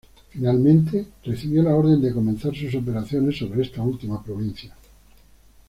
[0.31, 4.73] Finalmente recibió la orden de comenzar sus operaciones sobre esta última provincia.